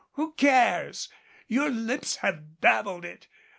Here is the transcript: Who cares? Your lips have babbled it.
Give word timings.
Who 0.13 0.31
cares? 0.33 1.09
Your 1.47 1.69
lips 1.69 2.15
have 2.15 2.59
babbled 2.59 3.05
it. 3.05 3.27